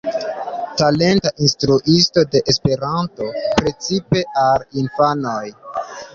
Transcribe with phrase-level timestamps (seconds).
[0.81, 3.29] Talenta instruisto de Esperanto,
[3.61, 5.39] precipe al infanoj.